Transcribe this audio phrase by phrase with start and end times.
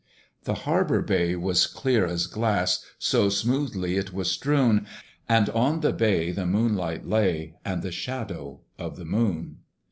[0.45, 4.87] The harbour bay was clear as glass, So smoothly it was strewn!
[5.29, 9.57] And on the bay the moonlight lay, And the shadow of the moon.